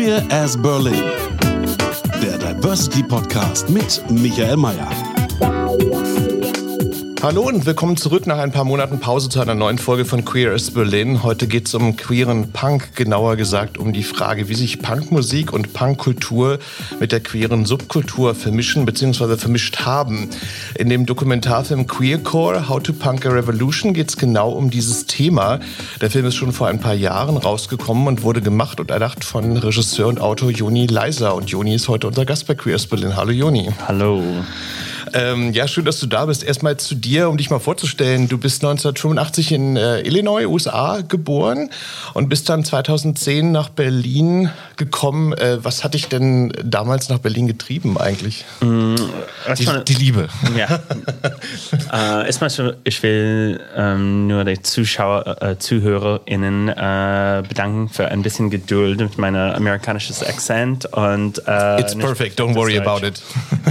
[0.00, 1.04] Queer as Berlin.
[2.22, 5.09] Der Diversity Podcast mit Michael Mayer.
[7.22, 10.54] Hallo und willkommen zurück nach ein paar Monaten Pause zu einer neuen Folge von Queer
[10.54, 11.22] as Berlin.
[11.22, 15.74] Heute geht es um queeren Punk, genauer gesagt um die Frage, wie sich Punkmusik und
[15.74, 16.58] Punkkultur
[16.98, 19.36] mit der queeren Subkultur vermischen bzw.
[19.36, 20.30] vermischt haben.
[20.78, 25.60] In dem Dokumentarfilm Queercore, How to Punk a Revolution geht es genau um dieses Thema.
[26.00, 29.58] Der Film ist schon vor ein paar Jahren rausgekommen und wurde gemacht und erdacht von
[29.58, 31.34] Regisseur und Autor Joni Leiser.
[31.34, 33.14] Und Joni ist heute unser Gast bei Queer as Berlin.
[33.14, 33.68] Hallo Joni.
[33.86, 34.22] Hallo.
[35.12, 36.44] Ähm, ja, schön, dass du da bist.
[36.44, 38.28] Erstmal zu dir, um dich mal vorzustellen.
[38.28, 41.70] Du bist 1985 in äh, Illinois, USA geboren
[42.14, 45.32] und bist dann 2010 nach Berlin gekommen.
[45.32, 48.44] Äh, was hat dich denn damals nach Berlin getrieben eigentlich?
[48.60, 48.96] Mm,
[49.56, 50.28] die, die, Liebe.
[50.56, 50.80] Ja.
[52.22, 58.50] äh, erstmal, ich will ähm, nur die Zuschauer, äh, ZuhörerInnen äh, bedanken für ein bisschen
[58.50, 60.86] Geduld mit meinem amerikanischen Akzent.
[60.86, 63.22] Und, äh, It's perfect, don't worry about it.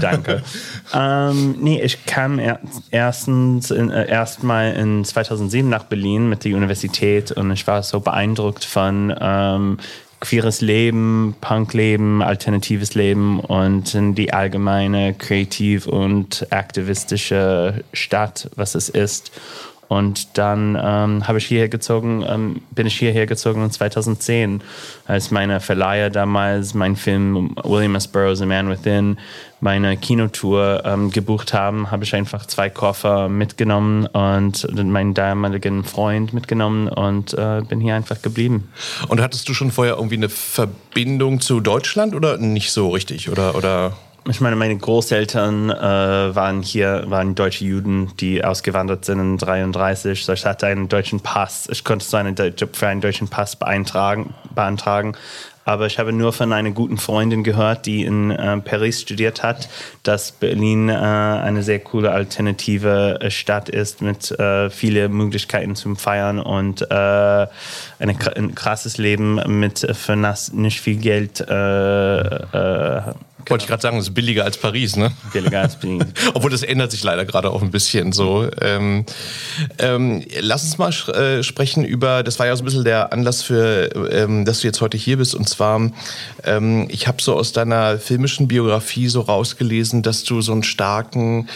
[0.02, 0.44] Danke.
[0.94, 2.59] Ähm, nee, ich kam er,
[2.92, 8.00] erstens in, äh, erstmal in 2007 nach Berlin mit der Universität und ich war so
[8.00, 9.78] beeindruckt von ähm,
[10.20, 19.31] queeres Leben, Punkleben, alternatives Leben und die allgemeine kreativ und aktivistische Stadt, was es ist.
[19.90, 24.62] Und dann ähm, habe ich hierher gezogen, ähm, bin ich hierher gezogen in 2010,
[25.08, 28.08] als meine Verleiher damals meinen Film William S.
[28.08, 29.18] Burroughs, A Man Within,
[29.62, 36.34] meine Kinotour ähm, gebucht haben, habe ich einfach zwei Koffer mitgenommen und meinen damaligen Freund
[36.34, 38.69] mitgenommen und äh, bin hier einfach geblieben.
[39.08, 43.31] Und hattest du schon vorher irgendwie eine Verbindung zu Deutschland oder nicht so richtig?
[43.31, 43.97] Oder, oder?
[44.28, 50.24] Ich meine, meine Großeltern äh, waren hier, waren deutsche Juden, die ausgewandert sind in 33.
[50.24, 51.68] So ich hatte einen deutschen Pass.
[51.72, 54.34] Ich konnte so einen, für einen deutschen Pass beantragen.
[54.53, 55.16] beantragen.
[55.69, 59.69] Aber ich habe nur von einer guten Freundin gehört, die in äh, Paris studiert hat,
[60.02, 65.96] dass Berlin äh, eine sehr coole alternative äh, Stadt ist mit äh, vielen Möglichkeiten zum
[65.96, 67.47] Feiern und äh,
[68.00, 71.40] ein krasses Leben mit äh, für nicht viel Geld
[73.50, 75.12] wollte ich gerade sagen, das ist billiger als Paris, ne?
[75.34, 76.04] Billiger als Paris.
[76.34, 78.50] Obwohl das ändert sich leider gerade auch ein bisschen so.
[78.62, 79.06] Ähm,
[79.78, 83.42] ähm, lass uns mal äh, sprechen über, das war ja so ein bisschen der Anlass
[83.42, 85.36] für, ähm, dass du jetzt heute hier bist.
[85.36, 85.92] Und zwar,
[86.44, 91.50] ähm, ich habe so aus deiner filmischen Biografie so rausgelesen, dass du so einen starken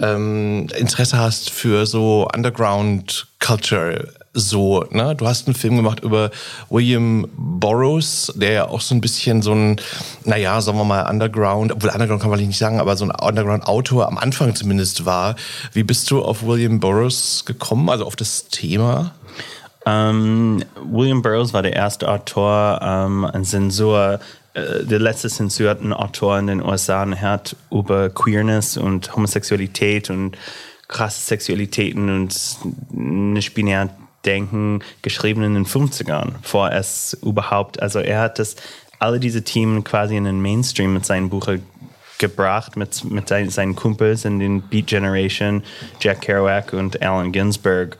[0.00, 5.14] ähm, Interesse hast für so Underground Culture so, ne?
[5.16, 6.30] Du hast einen Film gemacht über
[6.70, 9.80] William Burroughs, der ja auch so ein bisschen so ein,
[10.24, 14.06] naja, sagen wir mal, Underground, obwohl Underground kann man nicht sagen, aber so ein Underground-Autor
[14.06, 15.36] am Anfang zumindest war.
[15.72, 19.12] Wie bist du auf William Burroughs gekommen, also auf das Thema?
[19.86, 24.20] Ähm, William Burroughs war der erste Autor, ähm, ein Zensur,
[24.54, 30.10] äh, der letzte zensurten Autor in den USA und er hat über Queerness und Homosexualität
[30.10, 30.36] und
[30.88, 32.34] krasse Sexualitäten und
[32.90, 33.88] nicht binär
[34.28, 38.56] Denken geschrieben in den 50ern, vor es überhaupt, also er hat das,
[38.98, 41.62] alle diese Themen quasi in den Mainstream mit seinen Büchern
[42.18, 45.62] gebracht, mit, mit seinen Kumpels in den Beat Generation,
[46.00, 47.96] Jack Kerouac und Allen Ginsberg.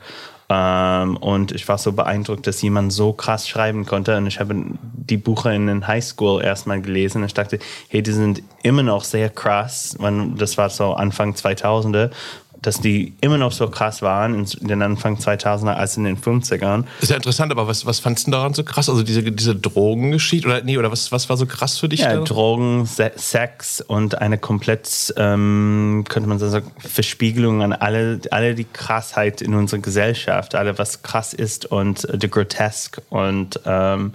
[0.49, 4.17] Ähm, und ich war so beeindruckt, dass jemand so krass schreiben konnte.
[4.17, 7.23] Und ich habe die Bücher in den Highschool erstmal gelesen.
[7.23, 9.97] Ich dachte, hey, die sind immer noch sehr krass.
[10.37, 12.11] Das war so Anfang 2000er
[12.61, 16.83] dass die immer noch so krass waren in den Anfang 2000er als in den 50ern.
[17.01, 18.89] Ist ja interessant, aber was, was fandst du daran so krass?
[18.89, 22.01] Also diese, diese Drogengeschichte oder nee, oder was, was war so krass für dich?
[22.01, 22.23] Ja, da?
[22.23, 28.65] Drogen, Se Sex und eine komplett, ähm, könnte man sagen, Verspiegelung an alle, alle die
[28.65, 34.13] Krassheit in unserer Gesellschaft, alle was krass ist und äh, the grotesque und ähm,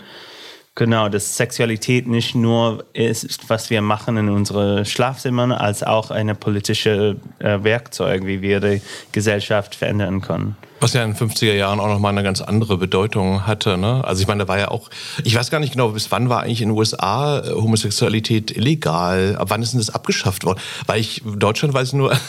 [0.76, 6.34] Genau, dass Sexualität nicht nur ist, was wir machen in unseren Schlafzimmern, als auch eine
[6.34, 8.82] politische äh, Werkzeug, wie wir die
[9.12, 10.56] Gesellschaft verändern können.
[10.80, 13.78] Was ja in den 50er Jahren auch nochmal eine ganz andere Bedeutung hatte.
[13.78, 14.02] Ne?
[14.04, 14.90] Also ich meine, da war ja auch,
[15.22, 19.36] ich weiß gar nicht genau, bis wann war eigentlich in den USA äh, Homosexualität illegal?
[19.36, 20.58] Ab wann ist denn das abgeschafft worden?
[20.86, 22.16] Weil ich, Deutschland weiß nur,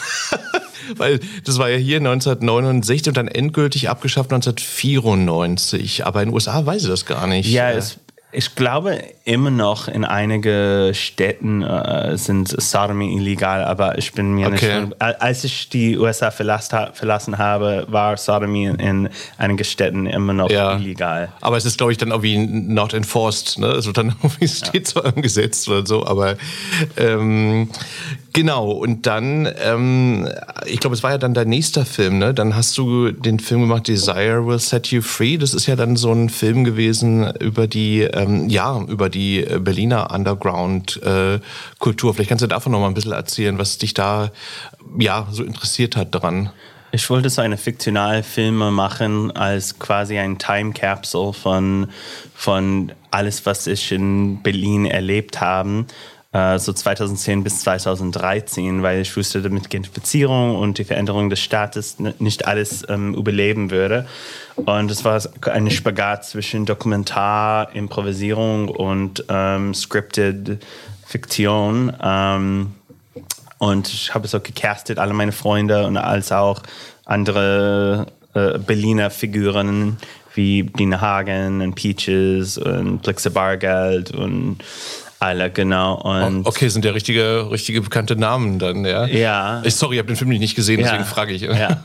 [0.96, 6.06] Weil das war ja hier 1969 und dann endgültig abgeschafft 1994.
[6.06, 7.50] Aber in den USA weiß ich das gar nicht.
[7.50, 7.98] Ja, es
[8.36, 14.48] ich glaube immer noch in einigen Städten äh, sind Sodomie illegal, aber ich bin mir
[14.48, 14.82] okay.
[14.82, 15.00] nicht.
[15.00, 20.76] Als ich die USA verlassen, habe, war Sodomie in einigen Städten immer noch ja.
[20.76, 21.32] illegal.
[21.40, 23.58] Aber es ist, glaube ich, dann irgendwie not enforced.
[23.58, 23.68] Ne?
[23.68, 24.82] Also dann irgendwie steht ja.
[24.84, 26.36] zwar im Gesetz oder so, aber
[26.98, 27.70] ähm,
[28.36, 30.28] Genau, und dann, ähm,
[30.66, 32.34] ich glaube, es war ja dann dein nächster Film, ne?
[32.34, 35.38] Dann hast du den Film gemacht, Desire Will Set You Free.
[35.38, 40.10] Das ist ja dann so ein Film gewesen über die, ähm, ja, über die Berliner
[40.10, 42.10] Underground-Kultur.
[42.10, 44.30] Äh, Vielleicht kannst du davon noch mal ein bisschen erzählen, was dich da,
[44.98, 46.50] ja, so interessiert hat dran.
[46.92, 51.88] Ich wollte so eine fiktionale Filme machen als quasi ein Time Capsule von,
[52.34, 55.86] von alles, was ich in Berlin erlebt habe
[56.36, 61.96] äh, so 2010 bis 2013, weil ich wusste, mit Gentrifizierung und die Veränderung des Staates
[62.18, 64.06] nicht alles ähm, überleben würde.
[64.56, 70.62] Und es war ein Spagat zwischen Dokumentar, Improvisierung und ähm, Scripted
[71.06, 71.92] Fiktion.
[72.02, 72.74] Ähm,
[73.58, 76.62] und ich habe so gecastet, alle meine Freunde und als auch
[77.06, 79.96] andere äh, Berliner Figuren
[80.34, 84.58] wie Dina Hagen und Peaches und Blixe Bargeld und
[85.18, 86.00] alle, genau.
[86.02, 89.06] Und okay, sind ja richtige, richtige bekannte Namen dann, ja?
[89.06, 89.62] Ja.
[89.64, 91.04] Ich, sorry, ich habe den Film nicht gesehen, deswegen ja.
[91.04, 91.42] frage ich.
[91.42, 91.80] Ja.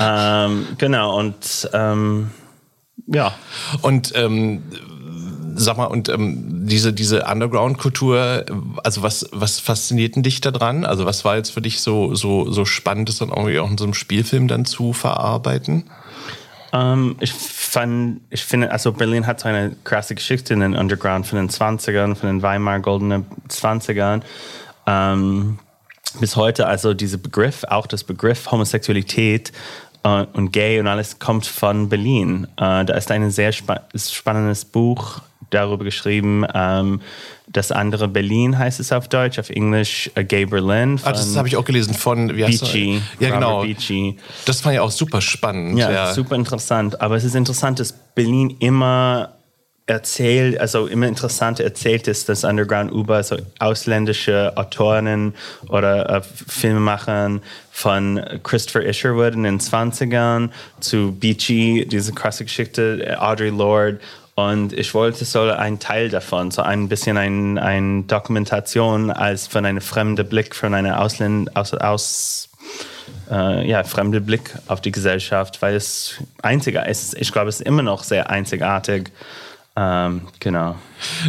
[0.46, 2.30] ähm, genau, und ähm,
[3.06, 3.34] ja.
[3.82, 4.62] Und ähm,
[5.54, 8.46] sag mal, und ähm, diese, diese Underground-Kultur,
[8.82, 10.84] also was, was fasziniert denn dich daran?
[10.84, 13.78] Also was war jetzt für dich so, so, so spannend, das dann irgendwie auch in
[13.78, 15.84] so einem Spielfilm dann zu verarbeiten?
[16.72, 17.32] Ähm, ich
[17.70, 21.48] fand, ich finde, also Berlin hat so eine krasse Geschichte in den Underground von den
[21.48, 24.22] 20ern, von den Weimar goldenen 20ern.
[24.86, 25.58] Um, ähm,
[26.18, 29.52] bis heute, also dieser Begriff, auch das Begriff Homosexualität
[30.04, 32.48] uh, und Gay und alles kommt von Berlin.
[32.60, 35.20] Uh, da ist ein sehr spa spannendes Buch
[35.50, 36.44] darüber geschrieben.
[36.54, 37.00] Ähm,
[37.52, 41.00] das andere Berlin heißt es auf Deutsch, auf Englisch uh, Gay Berlin.
[41.02, 43.02] ah, das habe ich auch gelesen von wie heißt Beachy.
[43.18, 43.62] Ja, genau.
[43.62, 44.18] Beachy.
[44.44, 45.78] Das fand ich auch super spannend.
[45.78, 47.00] Ja, ja, super interessant.
[47.00, 49.34] Aber es ist interessant, dass Berlin immer
[49.90, 55.34] erzählt, also immer interessant erzählt ist, dass Underground über so ausländische Autoren
[55.68, 57.42] oder äh, Filmemachern
[57.72, 63.98] von Christopher Isherwood in den 20ern zu Beachy, diese krasse Geschichte, Audrey Lorde
[64.34, 69.66] und ich wollte so ein Teil davon, so ein bisschen eine ein Dokumentation als von
[69.66, 72.48] einem fremden Blick, von einem Ausländ aus, aus
[73.30, 77.14] äh, ja, fremde Blick auf die Gesellschaft, weil es einziger ist.
[77.20, 79.10] Ich glaube, es ist immer noch sehr einzigartig.
[79.80, 80.76] Ähm, genau.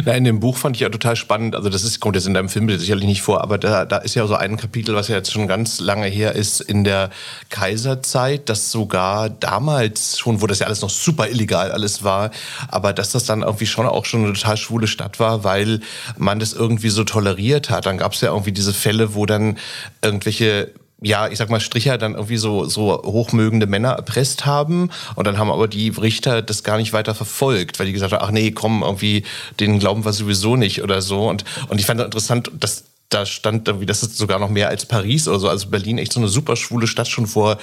[0.04, 2.34] Na, in dem Buch fand ich ja total spannend, also das ist, kommt jetzt in
[2.34, 5.16] deinem Film sicherlich nicht vor, aber da, da ist ja so ein Kapitel, was ja
[5.16, 7.08] jetzt schon ganz lange her ist, in der
[7.48, 12.30] Kaiserzeit, dass sogar damals schon, wo das ja alles noch super illegal alles war,
[12.68, 15.80] aber dass das dann irgendwie schon auch schon eine total schwule Stadt war, weil
[16.18, 17.86] man das irgendwie so toleriert hat.
[17.86, 19.56] Dann gab es ja irgendwie diese Fälle, wo dann
[20.02, 20.72] irgendwelche
[21.02, 24.90] ja, ich sag mal, Stricher dann irgendwie so, so hochmögende Männer erpresst haben.
[25.16, 28.24] Und dann haben aber die Richter das gar nicht weiter verfolgt, weil die gesagt haben,
[28.24, 29.24] ach nee, komm, irgendwie,
[29.60, 31.28] den glauben wir sowieso nicht oder so.
[31.28, 34.68] Und, und ich fand das interessant, dass da stand irgendwie, das ist sogar noch mehr
[34.68, 35.48] als Paris oder so.
[35.48, 37.58] Also Berlin echt so eine super schwule Stadt schon vor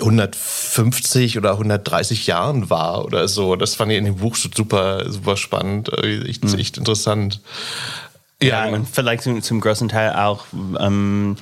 [0.00, 3.56] 150 oder 130 Jahren war oder so.
[3.56, 5.92] Das fand ich in dem Buch super, super spannend.
[6.02, 6.58] Echt, mhm.
[6.58, 7.40] echt interessant.
[8.42, 10.44] Ja, ja, und vielleicht zum, zum großen Teil auch
[10.78, 11.36] ähm,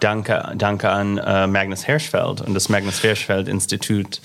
[0.00, 4.20] danke, danke an äh, Magnus Hirschfeld und das Magnus Hirschfeld Institut,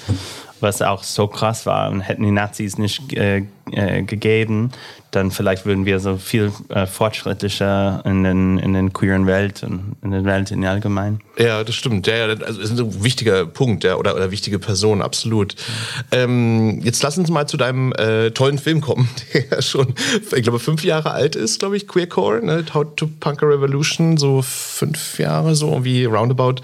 [0.59, 1.89] was auch so krass war.
[1.89, 4.71] Und hätten die Nazis nicht äh, äh, gegeben,
[5.11, 9.95] dann vielleicht würden wir so viel äh, fortschrittlicher in den, in den queeren Welt und
[10.01, 11.19] in der Welt in allgemein.
[11.37, 12.07] Ja, das stimmt.
[12.07, 15.55] Ja, ja also das ist ein wichtiger Punkt ja, oder, oder wichtige Person, absolut.
[16.11, 19.07] Ähm, jetzt lass uns mal zu deinem äh, tollen Film kommen,
[19.51, 19.93] der schon,
[20.35, 22.65] ich glaube, fünf Jahre alt ist, glaube ich, Queercore, ne?
[22.73, 26.55] How to Punk a Revolution, so fünf Jahre, so wie roundabout.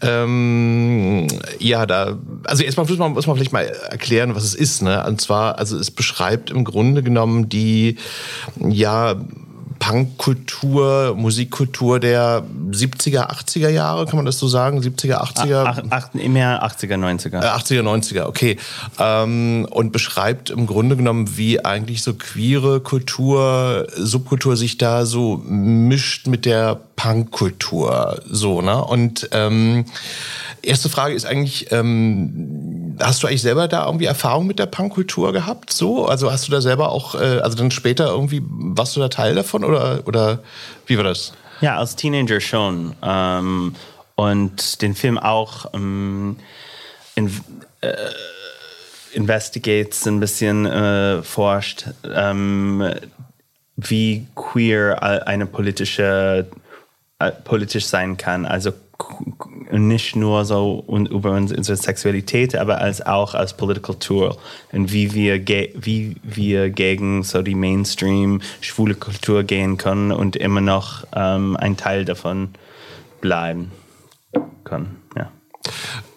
[0.00, 4.82] Ähm, ja, da, also erstmal muss man, muss man vielleicht mal erklären, was es ist.
[4.82, 5.04] Ne?
[5.06, 7.96] Und zwar, also es beschreibt im Grunde genommen die
[8.58, 9.16] ja
[9.84, 14.80] Punkkultur, Musikkultur der 70er, 80er Jahre, kann man das so sagen?
[14.80, 15.64] 70er, 80er?
[15.66, 17.42] Ach, ach, mehr 80er, 90er.
[17.42, 18.56] Äh, 80er, 90er, okay.
[18.98, 25.42] Ähm, und beschreibt im Grunde genommen, wie eigentlich so queere Kultur, Subkultur sich da so
[25.46, 28.22] mischt mit der Punkkultur.
[28.26, 28.82] So, ne?
[28.82, 29.84] Und ähm,
[30.62, 35.32] erste Frage ist eigentlich, ähm, hast du eigentlich selber da irgendwie Erfahrung mit der Punkkultur
[35.32, 35.72] gehabt?
[35.72, 36.06] So?
[36.06, 39.34] Also hast du da selber auch, äh, also dann später irgendwie, warst du da Teil
[39.34, 40.40] davon oder, oder
[40.86, 41.32] wie war das?
[41.60, 42.94] Ja, als Teenager schon.
[43.02, 43.74] Ähm,
[44.16, 46.36] und den Film auch ähm,
[47.14, 47.30] in,
[47.80, 47.94] äh,
[49.12, 52.94] investigates, ein bisschen äh, forscht, ähm,
[53.76, 56.46] wie queer eine politische
[57.18, 58.46] äh, politisch sein kann.
[58.46, 58.72] Also
[59.70, 64.36] nicht nur so über unsere Sexualität, aber als auch als Political Tool
[64.72, 70.60] und wie wir, wie wir gegen so die Mainstream schwule Kultur gehen können und immer
[70.60, 72.50] noch ähm, ein Teil davon
[73.20, 73.72] bleiben
[74.64, 74.96] können.
[75.16, 75.30] Ja.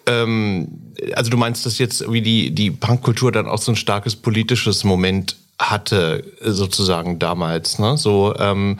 [0.06, 4.16] Ähm, also du meinst, dass jetzt wie die, die Punkkultur dann auch so ein starkes
[4.16, 7.80] politisches Moment hatte sozusagen damals.
[7.80, 7.96] Ne?
[7.98, 8.78] So, ähm,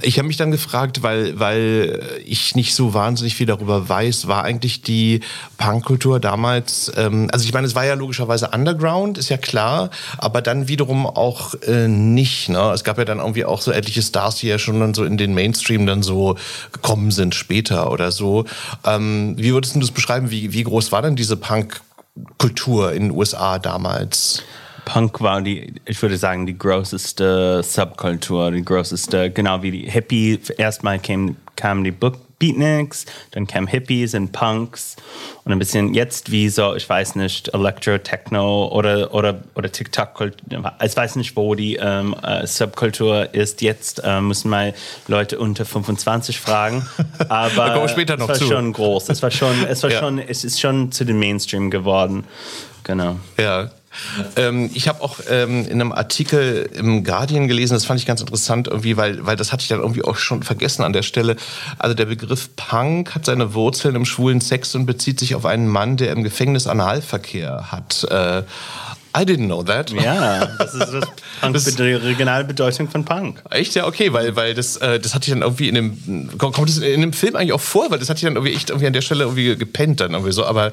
[0.00, 4.44] ich habe mich dann gefragt, weil weil ich nicht so wahnsinnig viel darüber weiß, war
[4.44, 5.20] eigentlich die
[5.58, 6.92] Punkkultur damals.
[6.96, 11.04] Ähm, also ich meine, es war ja logischerweise Underground, ist ja klar, aber dann wiederum
[11.04, 12.48] auch äh, nicht.
[12.48, 12.70] Ne?
[12.72, 15.16] Es gab ja dann irgendwie auch so etliche Stars, die ja schon dann so in
[15.16, 16.36] den Mainstream dann so
[16.70, 18.44] gekommen sind später oder so.
[18.86, 20.30] Ähm, wie würdest du das beschreiben?
[20.30, 24.44] Wie wie groß war denn diese Punkkultur in den USA damals?
[24.84, 30.40] Punk war die, ich würde sagen, die größte Subkultur, die größte, genau wie die Hippie.
[30.56, 31.92] Erstmal kam, kamen die
[32.40, 34.96] Beatniks, dann kamen Hippies und Punks
[35.44, 40.32] und ein bisschen jetzt wie so, ich weiß nicht, Electro, Techno oder, oder, oder TikTok.
[40.82, 43.60] Ich weiß nicht, wo die ähm, äh, Subkultur ist.
[43.62, 44.74] Jetzt äh, müssen mal
[45.06, 46.86] Leute unter 25 fragen.
[47.28, 48.54] Aber da kommen wir später noch es war zu.
[48.54, 49.10] schon groß.
[49.10, 49.98] Es war schon, es war ja.
[49.98, 52.24] schon, es ist schon zu den Mainstream geworden.
[52.84, 53.16] Genau.
[53.38, 53.70] Ja,
[54.36, 58.20] ähm, ich habe auch ähm, in einem Artikel im Guardian gelesen, das fand ich ganz
[58.20, 61.36] interessant irgendwie, weil, weil das hatte ich dann irgendwie auch schon vergessen an der Stelle.
[61.78, 65.68] Also der Begriff Punk hat seine Wurzeln im schwulen Sex und bezieht sich auf einen
[65.68, 68.04] Mann, der im Gefängnis Analverkehr hat.
[68.04, 68.42] Äh,
[69.16, 69.90] I didn't know that.
[69.90, 71.04] Ja, das ist das
[71.40, 73.42] Punk das, die regionale Bedeutung von Punk.
[73.50, 76.68] Echt ja, okay, weil, weil das, äh, das hatte ich dann irgendwie in dem kommt
[76.68, 78.86] das in dem Film eigentlich auch vor, weil das hatte ich dann irgendwie echt irgendwie
[78.86, 80.44] an der Stelle irgendwie gepennt dann irgendwie so.
[80.44, 80.70] Aber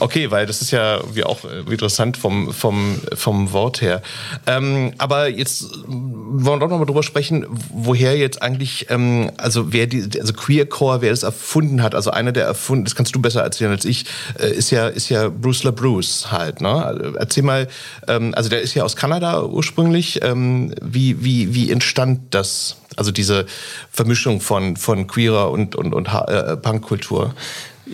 [0.00, 4.02] okay, weil das ist ja wie auch wie interessant vom vom vom Wort her.
[4.46, 9.72] Ähm, aber jetzt wollen wir doch noch mal drüber sprechen, woher jetzt eigentlich ähm, also
[9.72, 13.20] wer die also Queercore, wer das erfunden hat, also einer der erfunden, das kannst du
[13.20, 14.06] besser erzählen als ich,
[14.40, 16.60] äh, ist ja ist ja Bruce LaBruce halt.
[16.60, 16.68] Ne?
[16.68, 17.68] Also, erzähl mal
[18.08, 20.20] ähm, also der ist ja aus Kanada ursprünglich.
[20.22, 22.76] Ähm, wie, wie, wie entstand das?
[22.96, 23.46] Also diese
[23.90, 27.34] Vermischung von, von queerer und, und, und äh, Punkkultur?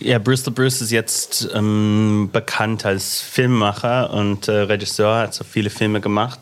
[0.00, 5.68] Ja, Bristol Bruce ist jetzt ähm, bekannt als Filmemacher und äh, Regisseur, hat so viele
[5.68, 6.40] Filme gemacht.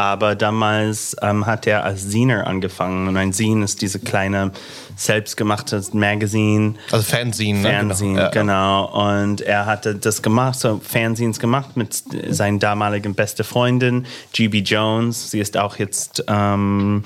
[0.00, 3.06] Aber damals ähm, hat er als Ziner angefangen.
[3.06, 4.50] Und ein Zine ist diese kleine
[4.96, 6.76] selbstgemachte Magazine.
[6.90, 7.68] Also Fanzine.
[7.70, 8.30] Fanzine, ne?
[8.32, 8.86] genau.
[8.86, 9.18] genau.
[9.18, 15.32] Und er hatte das gemacht, so Fanzines gemacht mit seiner damaligen beste Freundin, GB Jones.
[15.32, 17.04] Sie ist auch jetzt ähm,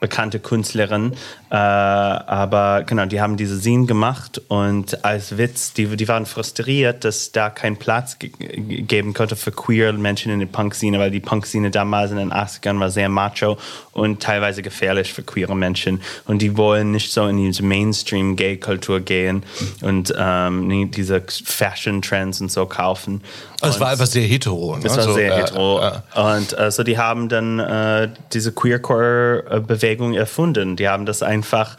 [0.00, 1.12] bekannte Künstlerin.
[1.50, 7.04] Äh, aber genau, die haben diese Scene gemacht und als Witz, die, die waren frustriert,
[7.04, 11.20] dass da kein Platz ge geben konnte für queer Menschen in der Punk-Szene, weil die
[11.20, 13.56] Punk-Szene damals in den 80ern war sehr macho
[13.92, 16.02] und teilweise gefährlich für queere Menschen.
[16.26, 19.42] Und die wollen nicht so in diese Mainstream-Gay-Kultur gehen
[19.80, 23.22] und ähm, diese Fashion-Trends und so kaufen.
[23.60, 24.76] Also es war einfach sehr hetero.
[24.76, 24.84] Ne?
[24.84, 25.80] Es war so, sehr äh, hetero.
[25.80, 30.76] Äh, und äh, so die haben dann äh, diese Queercore-Bewegung erfunden.
[30.76, 31.76] Die haben das einfach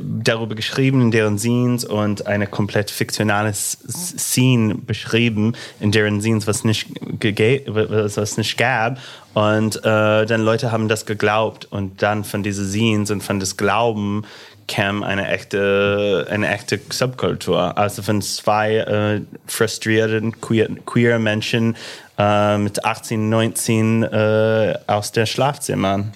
[0.00, 6.64] darüber geschrieben in deren Scenes und eine komplett fiktionale Scene beschrieben in deren Scenes, was
[6.64, 8.98] nicht, was nicht gab.
[9.34, 13.56] Und äh, dann Leute haben das geglaubt und dann von diesen Scenes und von das
[13.56, 14.24] Glauben
[14.68, 17.78] kam eine echte, eine echte Subkultur.
[17.78, 21.76] Also von zwei äh, frustrierten queer, queer Menschen
[22.18, 26.12] äh, mit 18, 19 äh, aus der Schlafzimmern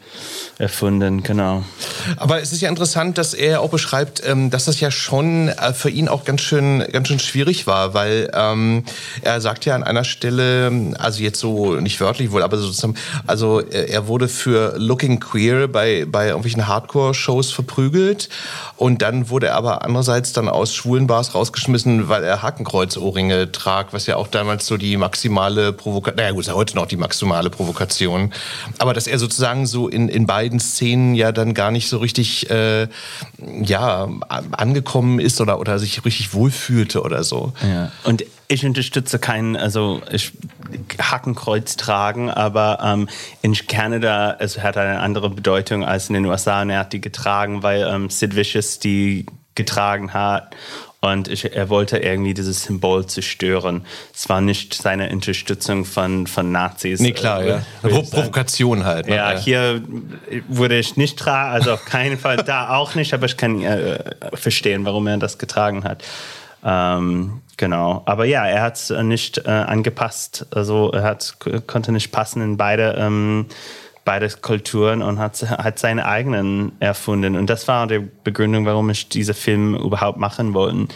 [0.58, 1.62] erfunden, genau.
[2.16, 5.72] Aber es ist ja interessant, dass er auch beschreibt, ähm, dass das ja schon äh,
[5.72, 8.84] für ihn auch ganz schön, ganz schön schwierig war, weil ähm,
[9.22, 12.94] er sagt ja an einer Stelle, also jetzt so nicht wörtlich wohl, aber sozusagen,
[13.26, 18.28] also er wurde für Looking Queer bei, bei irgendwelchen Hardcore-Shows verprügelt
[18.76, 23.92] und dann wurde er aber andererseits dann aus schwulen Bars rausgeschmissen, weil er Hakenkreuzohrringe tragt,
[23.92, 26.96] was ja auch damals so die maximale Provokation, naja gut, ist ja heute noch die
[26.96, 28.32] maximale Provokation,
[28.78, 32.50] aber dass er sozusagen so in, in beiden Szenen ja dann gar nicht so richtig
[32.50, 32.88] äh,
[33.62, 34.08] ja,
[34.52, 37.52] angekommen ist oder, oder sich richtig wohlfühlte oder so.
[37.62, 37.92] Ja.
[38.04, 40.32] Und ich unterstütze keinen, also ich
[41.00, 43.08] Hackenkreuz tragen, aber ähm,
[43.42, 47.00] in Kanada es hat eine andere Bedeutung als in den USA und er hat die
[47.00, 50.56] getragen, weil ähm, Sid Vicious die getragen hat
[51.02, 53.86] Und ich, er wollte irgendwie dieses Symbol zerstören.
[54.14, 57.00] Es war nicht seine Unterstützung von, von Nazis.
[57.00, 57.62] Nee, klar, ja.
[57.80, 59.06] Pro Provokation halt.
[59.06, 59.16] Ne?
[59.16, 59.82] Ja, hier
[60.48, 63.98] wurde ich nicht tragen, also auf keinen Fall da auch nicht, aber ich kann äh,
[64.34, 66.04] verstehen, warum er das getragen hat.
[66.62, 68.02] Ähm, genau.
[68.04, 70.46] Aber ja, er hat es nicht äh, angepasst.
[70.50, 73.46] Also er hat, konnte nicht passen in beide, ähm,
[74.04, 77.36] beide Kulturen und hat, hat seine eigenen erfunden.
[77.36, 80.88] Und das war die Begründung, warum ich diese Film überhaupt machen wollte.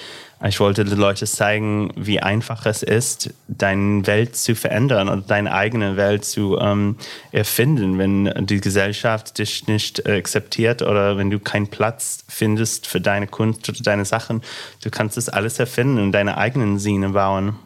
[0.46, 5.54] Ich wollte den Leuten zeigen, wie einfach es ist, deine Welt zu verändern und deine
[5.54, 6.96] eigene Welt zu ähm,
[7.32, 13.26] erfinden, wenn die Gesellschaft dich nicht akzeptiert oder wenn du keinen Platz findest für deine
[13.26, 14.42] Kunst oder deine Sachen.
[14.82, 17.56] Du kannst das alles erfinden und deine eigenen Sinne bauen.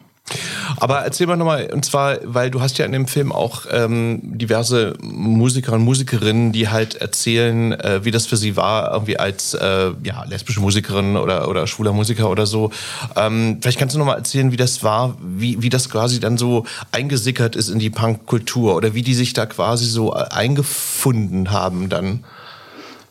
[0.76, 4.20] Aber erzähl mal nochmal, und zwar, weil du hast ja in dem Film auch ähm,
[4.22, 9.54] diverse Musiker und Musikerinnen, die halt erzählen, äh, wie das für sie war, irgendwie als
[9.54, 12.70] äh, ja, lesbische Musikerin oder, oder schwuler Musiker oder so.
[13.16, 16.64] Ähm, vielleicht kannst du nochmal erzählen, wie das war, wie, wie das quasi dann so
[16.92, 21.88] eingesickert ist in die Punkkultur oder wie die sich da quasi so äh, eingefunden haben
[21.88, 22.24] dann.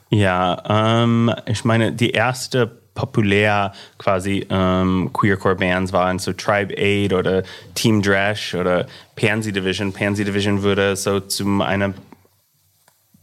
[0.09, 7.43] Ja, ähm, ich meine, die erste populär quasi ähm, Queercore-Bands waren, so Tribe Aid oder
[7.75, 9.93] Team Drash oder Pansy Division.
[9.93, 11.93] Pansy Division wurde so zu einer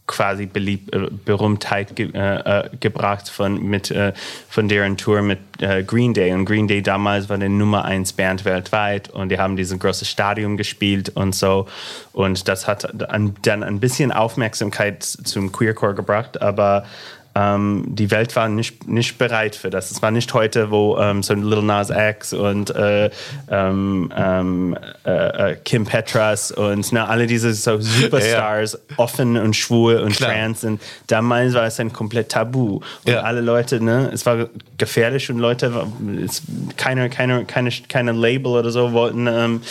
[0.07, 4.13] quasi Belieb äh, Berühmtheit ge äh, äh, gebracht von, mit, äh,
[4.47, 6.31] von deren Tour mit äh, Green Day.
[6.31, 10.07] Und Green Day damals war die Nummer 1 Band weltweit und die haben diesen großen
[10.07, 11.67] Stadion gespielt und so.
[12.13, 16.85] Und das hat dann ein bisschen Aufmerksamkeit zum Queercore gebracht, aber
[17.35, 19.91] ähm, die Welt war nicht, nicht bereit für das.
[19.91, 23.09] Es war nicht heute, wo ähm, so Little Nas X und äh,
[23.49, 28.95] ähm, ähm äh, äh, Kim Petras und na, alle diese so Superstars ja, ja.
[28.97, 30.31] offen und schwul und Klar.
[30.31, 30.81] trans sind.
[31.07, 32.75] Damals war es ein komplett Tabu.
[32.75, 33.21] Und ja.
[33.21, 35.87] alle Leute, ne, es war gefährlich und Leute,
[36.23, 36.41] es,
[36.77, 39.61] keine, keine, keine, keine Label oder so wollten ähm,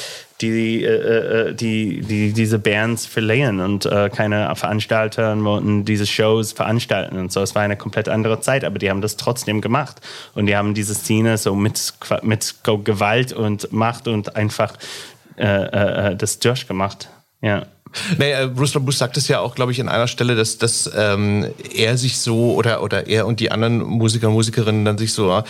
[0.41, 6.53] die, äh, äh, die, die diese Bands verleihen und äh, keine Veranstalter wollten diese Shows
[6.53, 7.41] veranstalten und so.
[7.41, 10.01] Es war eine komplett andere Zeit, aber die haben das trotzdem gemacht
[10.35, 14.75] und die haben diese Szene so mit, mit Gewalt und Macht und einfach
[15.37, 17.09] äh, äh, äh das durchgemacht.
[17.41, 17.67] Ja.
[18.19, 20.91] Naja, äh, Bruce Bruce sagt es ja auch, glaube ich, an einer Stelle, dass, dass
[20.97, 25.13] ähm, er sich so oder, oder er und die anderen Musiker und Musikerinnen dann sich
[25.13, 25.43] so uh,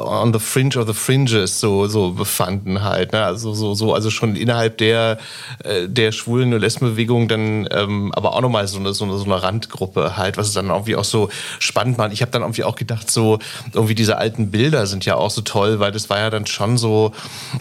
[0.00, 3.12] on the fringe of the fringes so, so befanden halt.
[3.12, 3.22] Ne?
[3.22, 5.18] Also so, so, also schon innerhalb der,
[5.64, 9.24] äh, der schwulen und Lesbenbewegung dann ähm, aber auch nochmal so eine, so, eine, so
[9.24, 12.12] eine Randgruppe halt, was es dann irgendwie auch so spannend macht.
[12.12, 13.38] Ich habe dann irgendwie auch gedacht, so
[13.72, 16.78] irgendwie diese alten Bilder sind ja auch so toll, weil das war ja dann schon
[16.78, 17.12] so,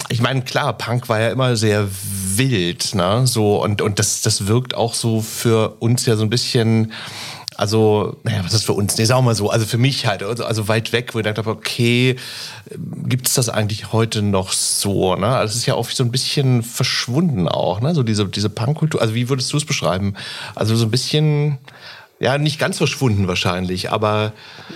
[0.09, 1.87] ich meine, klar, Punk war ja immer sehr
[2.37, 3.25] wild, ne?
[3.27, 6.91] So, und, und das das, wirkt auch so für uns ja so ein bisschen
[7.57, 8.97] also, naja, was ist für uns?
[8.97, 11.25] Nee, sagen wir mal so, also für mich halt, also, also weit weg, wo ich
[11.25, 12.17] dachte, okay,
[13.07, 15.15] gibt es das eigentlich heute noch so?
[15.15, 15.27] Ne?
[15.27, 17.95] Also es ist ja auch so ein bisschen verschwunden auch, ne?
[17.95, 19.01] So diese, diese Punkkultur.
[19.01, 20.15] Also wie würdest du es beschreiben?
[20.53, 21.57] Also so ein bisschen,
[22.19, 24.31] ja, nicht ganz verschwunden wahrscheinlich, aber.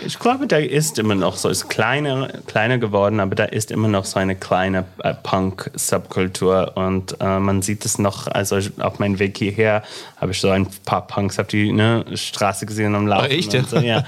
[0.05, 3.87] Ich glaube, da ist immer noch so, ist kleiner, kleiner geworden, aber da ist immer
[3.87, 9.19] noch so eine kleine äh, Punk-Subkultur und äh, man sieht es noch, also auf meinem
[9.19, 9.83] Weg hierher
[10.17, 13.27] habe ich so ein paar Punks auf die ne, Straße gesehen am Laufen.
[13.29, 13.51] Oh, echt?
[13.69, 14.03] So, ja.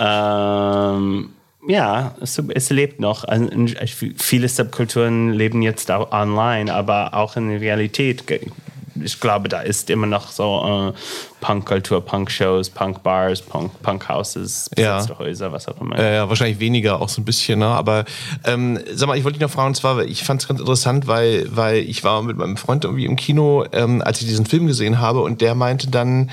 [0.96, 1.30] ähm,
[1.68, 3.22] ja, es, es, lebt noch.
[3.22, 3.48] Also,
[4.16, 8.24] viele Subkulturen leben jetzt auch online, aber auch in der Realität
[9.02, 10.98] ich glaube, da ist immer noch so äh,
[11.40, 15.18] Punkkultur, Punk-Shows, Punk-Bars, Punk-Houses, besetzte ja.
[15.18, 15.98] Häuser, was auch immer.
[15.98, 17.66] Ja, ja, wahrscheinlich weniger auch so ein bisschen, ne?
[17.66, 18.04] aber
[18.44, 21.06] ähm, sag mal, ich wollte dich noch fragen, und zwar, ich fand es ganz interessant,
[21.06, 24.66] weil, weil ich war mit meinem Freund irgendwie im Kino, ähm, als ich diesen Film
[24.66, 26.30] gesehen habe und der meinte dann,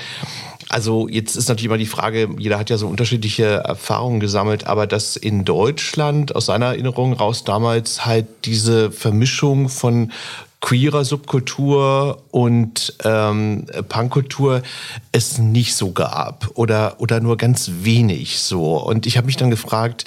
[0.70, 4.86] also jetzt ist natürlich immer die Frage, jeder hat ja so unterschiedliche Erfahrungen gesammelt, aber
[4.86, 10.12] dass in Deutschland aus seiner Erinnerung raus damals halt diese Vermischung von
[10.60, 14.62] queerer Subkultur und ähm, Punkkultur
[15.10, 18.76] es nicht so gab oder, oder nur ganz wenig so.
[18.76, 20.04] Und ich habe mich dann gefragt,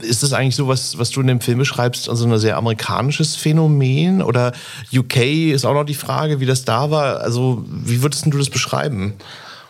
[0.00, 3.36] ist das eigentlich so, was, was du in dem Film beschreibst, also ein sehr amerikanisches
[3.36, 4.22] Phänomen?
[4.22, 4.52] Oder
[4.92, 5.16] UK
[5.52, 7.20] ist auch noch die Frage, wie das da war.
[7.20, 9.14] Also wie würdest du das beschreiben?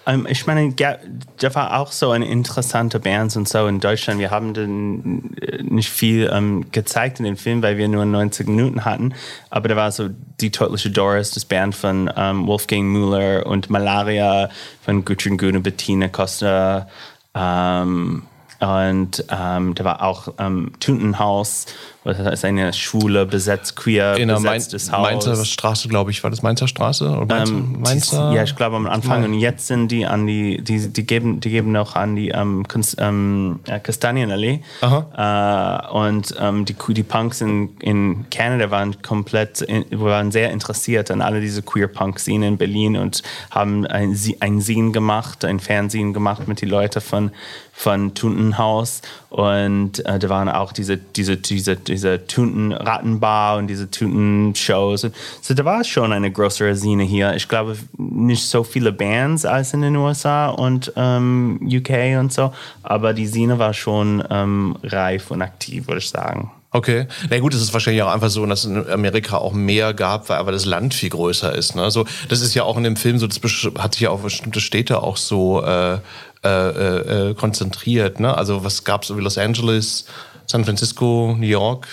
[0.07, 4.19] Ähm, ich meine, da war auch so eine interessante Band und so in Deutschland.
[4.21, 8.49] Wir haben dann äh, nicht viel ähm, gezeigt in dem Film, weil wir nur 90
[8.49, 9.15] Minuten hatten.
[9.51, 10.09] Aber da war so
[10.41, 14.49] die tödliche Doris, das Band von ähm, Wolfgang Müller und Malaria
[14.83, 16.89] von Gudrun Gune, Bettina Costa.
[17.33, 21.67] Und da war auch ähm, Tuntenhaus
[22.03, 25.27] Das ist eine Schule, besetzt, queer, der besetztes Main Haus.
[25.27, 27.11] Mainzer Straße, glaube ich, war das Mainzer Straße?
[27.11, 27.55] Oder Mainzer?
[27.55, 28.33] Ähm, Mainzer?
[28.33, 29.23] Ja, ich glaube am Anfang.
[29.25, 32.67] Und jetzt sind die an die, die, die geben, die geben noch an die ähm,
[32.67, 34.61] Kunst, ähm, ja, Kastanienallee.
[34.81, 41.11] Äh, und ähm, die, die Punks in, in Kanada waren komplett, in, waren sehr interessiert
[41.11, 46.49] an alle diese Queer-Punk-Szene in Berlin und haben ein, ein Scene gemacht, ein Fernsehen gemacht
[46.49, 47.31] mit den Leuten von,
[47.73, 49.03] von Tuntenhaus.
[49.31, 55.07] Und äh, da waren auch diese, diese, diese, diese Tunten-Rattenbar und diese Tunten-Shows.
[55.43, 57.35] So, da war schon eine größere Szene hier.
[57.35, 62.53] Ich glaube, nicht so viele Bands als in den USA und ähm, UK und so,
[62.83, 66.51] aber die Szene war schon ähm, reif und aktiv, würde ich sagen.
[66.73, 67.09] Okay.
[67.29, 70.29] Na gut, es ist wahrscheinlich auch einfach so, dass es in Amerika auch mehr gab,
[70.29, 71.75] weil aber das Land viel größer ist.
[71.75, 71.91] Ne?
[71.91, 73.41] So, das ist ja auch in dem Film so, das
[73.79, 75.99] hat sich ja auf bestimmte Städte auch so äh,
[76.45, 78.21] äh, äh, konzentriert.
[78.21, 78.35] Ne?
[78.37, 80.07] Also was gab es wie Los Angeles,
[80.51, 81.87] San Francisco, New York,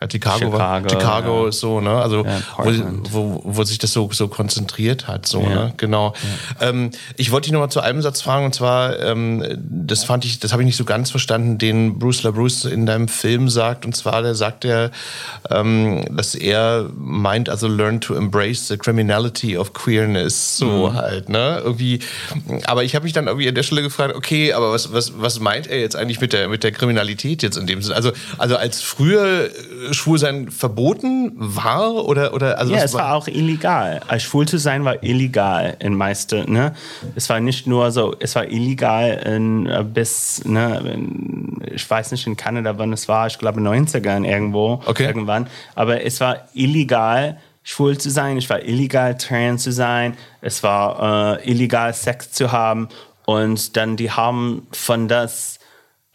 [0.00, 1.48] ja, Chicago, war, Chicago, Chicago ja.
[1.48, 1.90] ist so, ne?
[1.90, 2.72] Also Ja, wo,
[3.10, 5.72] wo, wo sich das so, so konzentriert hat, so, ne?
[5.76, 6.14] Genau.
[6.60, 10.24] Ähm, ich wollte dich noch mal zu einem Satz fragen, und zwar, ähm, das fand
[10.24, 13.86] ich, das habe ich nicht so ganz verstanden, den Bruce LaBruce in deinem Film sagt,
[13.86, 14.90] und zwar, der sagt er,
[15.48, 21.60] ähm, dass er meint, also learn to embrace the criminality of queerness, so halt, ne?
[21.64, 22.00] Irgendwie,
[22.66, 25.38] aber ich habe mich dann irgendwie an der Stelle gefragt, okay, aber was, was, was
[25.38, 27.94] meint er jetzt eigentlich mit der, mit der Kriminalität jetzt in dem Sinne?
[27.94, 29.50] Also, also als früher
[29.92, 34.00] Schwulsein verboten war oder, oder, also Ja, es war auch illegal.
[34.08, 36.74] Als schwul zu sein war illegal in meiste, ne?
[37.14, 42.12] Es war nicht nur so, es war illegal in, äh, bis, ne, in, ich weiß
[42.12, 45.04] nicht in Kanada, wann es war, ich glaube 90ern irgendwo, Okay.
[45.04, 45.48] irgendwann.
[45.74, 51.38] Aber es war illegal, schwul zu sein, es war illegal, trans zu sein, es war
[51.40, 52.88] äh, illegal, Sex zu haben.
[53.26, 55.58] Und dann die haben von das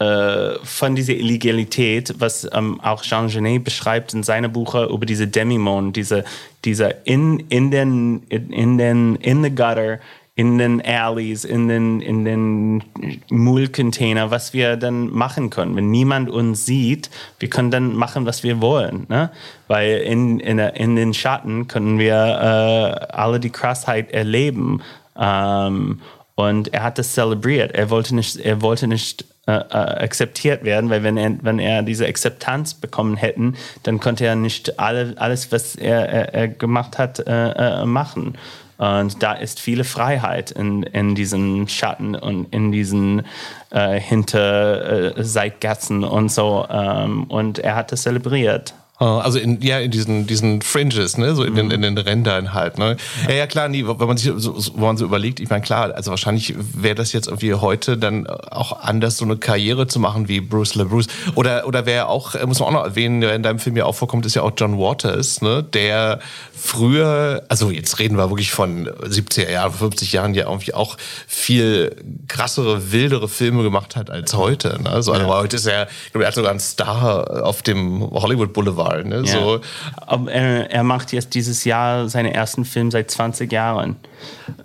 [0.00, 5.28] äh, von dieser Illegalität, was ähm, auch Jean Genet beschreibt in seinem Buch über diese
[5.28, 6.24] Demimonde, diese,
[6.64, 9.98] diese in, in den, in den, in the gutter,
[10.36, 12.82] in den Alleys, in den, in den
[13.28, 15.76] Müllcontainer, was wir dann machen können.
[15.76, 19.04] Wenn niemand uns sieht, wir können dann machen, was wir wollen.
[19.10, 19.30] Ne?
[19.68, 24.80] Weil in, in, in den Schatten können wir äh, alle die Krassheit erleben.
[25.14, 26.00] Ähm,
[26.36, 27.72] und er hat das zelebriert.
[27.72, 31.82] Er wollte nicht, er wollte nicht äh, äh, akzeptiert werden, weil wenn er, wenn er
[31.82, 36.98] diese Akzeptanz bekommen hätten, dann konnte er nicht alle, alles, was er, er, er gemacht
[36.98, 38.36] hat, äh, äh, machen.
[38.76, 43.22] Und da ist viele Freiheit in, in diesen Schatten und in diesen
[43.70, 46.66] äh, hinter äh, und so.
[46.70, 48.74] Ähm, und er hat das zelebriert.
[49.06, 52.76] Also in, ja, in diesen, diesen Fringes, ne, so in den, in den Rändern halt,
[52.76, 52.98] ne.
[53.26, 55.94] Ja, ja, klar, nee, wenn man sich so, wenn man so überlegt, ich meine, klar,
[55.94, 60.28] also wahrscheinlich wäre das jetzt irgendwie heute dann auch anders, so eine Karriere zu machen
[60.28, 61.06] wie Bruce LaBruce.
[61.34, 63.86] Oder, oder wer auch, äh, muss man auch noch erwähnen, der in deinem Film ja
[63.86, 66.20] auch vorkommt, ist ja auch John Waters, ne, der
[66.54, 71.96] früher, also jetzt reden wir wirklich von 70er Jahren, 50 Jahren, ja irgendwie auch viel
[72.28, 75.02] krassere, wildere Filme gemacht hat als heute, ne.
[75.02, 78.52] So, also heute ist er, ich glaube, er hat sogar einen Star auf dem Hollywood
[78.52, 79.32] Boulevard, ne, Ja.
[79.32, 79.60] so.
[79.96, 83.96] Aber er, er macht jetzt dieses Jahr seinen ersten Film seit 20 Jahren.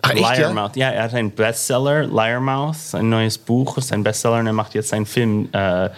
[0.01, 0.33] Ah, echt, ja?
[0.33, 0.75] Liarmouth.
[0.75, 0.89] Ja?
[0.89, 4.93] er hat einen Bestseller, Liarmouth, ein neues Buch, ist ein Bestseller und er macht jetzt
[4.93, 5.89] einen Film äh,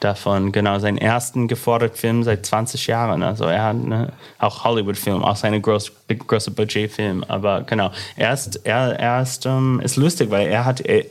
[0.00, 0.52] davon.
[0.52, 3.22] Genau, seinen ersten geforderten Film seit 20 Jahren.
[3.22, 5.92] Also er hat ne, auch Hollywood-Film, auch seine groß,
[6.26, 7.24] große Budget-Film.
[7.24, 11.06] Aber genau, er ist, er, er ist, ähm, ist lustig, weil er hat äh,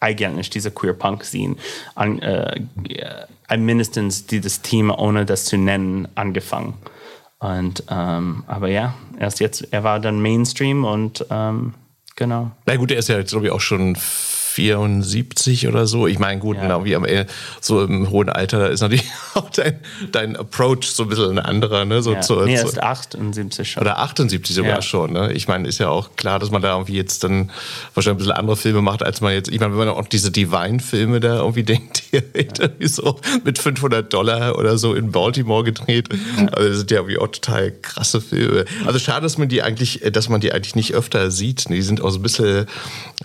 [0.00, 1.56] eigentlich diese Queer-Punk-Scene
[1.94, 6.74] an, äh, äh, mindestens dieses Thema, ohne das zu nennen, angefangen.
[7.38, 11.74] Und ähm, aber ja, erst jetzt, er war dann Mainstream und ähm,
[12.16, 12.50] genau.
[12.66, 13.96] Na gut, der ist ja jetzt, glaube ich, auch schon
[14.58, 16.06] 74 oder so.
[16.08, 16.62] Ich meine, gut, Ja.
[16.62, 17.06] genau, wie am,
[17.60, 19.78] so im hohen Alter ist natürlich auch dein,
[20.10, 22.02] dein Approach so ein bisschen ein anderer, ne?
[22.02, 22.20] So Ja.
[22.20, 23.80] zu, nee, zu, ist 78 schon.
[23.82, 24.82] oder 78 sogar Ja.
[24.82, 25.32] schon, ne?
[25.32, 27.50] Ich meine, ist ja auch klar, dass man da irgendwie jetzt dann
[27.94, 30.30] wahrscheinlich ein bisschen andere Filme macht, als man jetzt, ich meine, wenn man auch diese
[30.32, 36.08] Divine-Filme da irgendwie denkt, die irgendwie so mit 500 Dollar oder so in Baltimore gedreht.
[36.52, 38.64] Also das sind ja irgendwie auch total krasse Filme.
[38.86, 41.70] Also schade, dass man die eigentlich, äh, dass man die eigentlich nicht öfter sieht.
[41.70, 41.76] ne?
[41.76, 42.66] Die sind auch so ein bisschen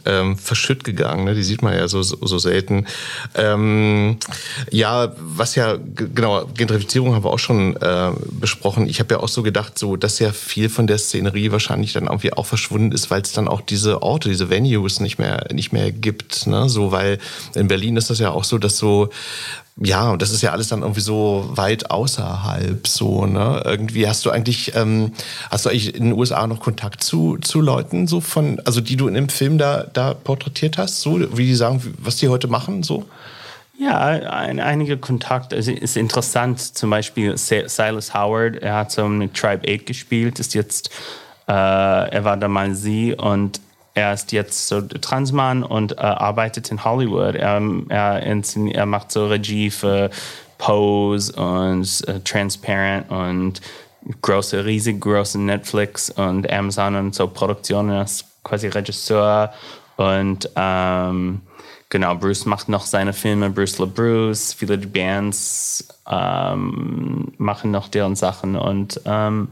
[0.05, 1.35] ähm, verschütt gegangen, ne?
[1.35, 2.85] Die sieht man ja so, so, so selten.
[3.35, 4.17] Ähm,
[4.71, 8.87] ja, was ja, genau, Gentrifizierung haben wir auch schon äh, besprochen.
[8.87, 12.05] Ich habe ja auch so gedacht, so, dass ja viel von der Szenerie wahrscheinlich dann
[12.05, 15.73] irgendwie auch verschwunden ist, weil es dann auch diese Orte, diese Venues nicht mehr, nicht
[15.73, 16.47] mehr gibt.
[16.47, 16.69] Ne?
[16.69, 17.19] So, weil
[17.55, 19.09] in Berlin ist das ja auch so, dass so,
[19.77, 23.63] ja, und das ist ja alles dann irgendwie so weit außerhalb so, ne?
[23.65, 25.13] Irgendwie hast du eigentlich, ähm,
[25.49, 28.97] hast du eigentlich in den USA noch Kontakt zu, zu Leuten, so von, also die
[28.97, 32.47] du in dem Film da, da porträtiert hast, so, wie die sagen, was die heute
[32.47, 33.05] machen, so?
[33.75, 35.55] Ja, ein, einige Kontakte.
[35.55, 40.53] Es ist interessant, zum Beispiel Silas Howard, er hat so mit Tribe 8 gespielt, ist
[40.53, 40.91] jetzt,
[41.47, 43.59] äh, er war damals sie und
[43.93, 47.35] er ist jetzt so Transmann und äh, arbeitet in Hollywood.
[47.35, 50.09] Er, er, er, macht so Regie für
[50.57, 53.61] Pose und äh, Transparent und
[54.21, 57.91] große, riesig große Netflix und Amazon und so Produktionen.
[57.91, 59.53] Er ist quasi Regisseur
[59.97, 61.41] und ähm,
[61.89, 68.55] genau, Bruce macht noch seine Filme, Bruce LeBruce, viele Bands ähm, machen noch deren Sachen
[68.55, 69.49] und ähm,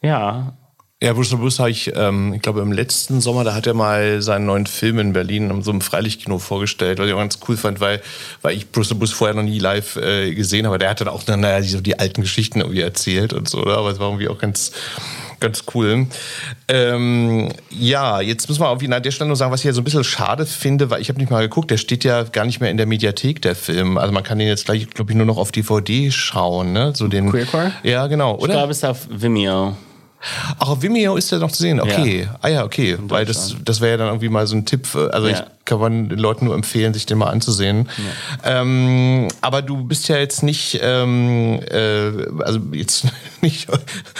[0.00, 0.54] ja,
[1.04, 4.22] ja, Bruce Bruce habe ich, ähm, ich glaube, im letzten Sommer, da hat er mal
[4.22, 7.58] seinen neuen Film in Berlin in so einem Freilichtkino vorgestellt, was ich auch ganz cool
[7.58, 8.00] fand, weil,
[8.40, 10.78] weil ich Bruce Bruce vorher noch nie live äh, gesehen habe.
[10.78, 13.76] Der hat dann auch dann, naja, die, die alten Geschichten irgendwie erzählt und so, oder?
[13.76, 14.72] aber es war irgendwie auch ganz,
[15.40, 16.06] ganz cool.
[16.68, 19.82] Ähm, ja, jetzt müssen wir auf an der Stelle nur sagen, was ich ja so
[19.82, 22.60] ein bisschen schade finde, weil ich habe nicht mal geguckt, der steht ja gar nicht
[22.60, 23.98] mehr in der Mediathek, der Film.
[23.98, 26.94] Also man kann den jetzt gleich, glaube ich, nur noch auf DVD schauen, ne?
[26.96, 27.72] So den, Queercore?
[27.82, 28.54] Ja, genau, oder?
[28.54, 29.76] Ich glaube, es ist auf Vimeo.
[30.58, 31.80] Ach, auf Vimeo ist der noch zu sehen.
[31.80, 32.22] Okay.
[32.22, 32.36] Ja.
[32.40, 32.96] Ah ja, okay.
[33.00, 34.88] Weil das, das wäre ja dann irgendwie mal so ein Tipp.
[34.94, 35.34] Also ja.
[35.34, 37.88] ich kann man den Leuten nur empfehlen, sich den mal anzusehen.
[38.44, 38.60] Ja.
[38.60, 43.06] Ähm, aber du bist ja jetzt nicht, ähm, äh, also jetzt
[43.40, 43.68] nicht